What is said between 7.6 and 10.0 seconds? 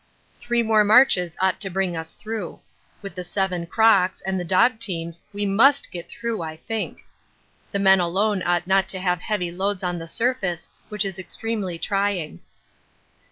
The men alone ought not to have heavy loads on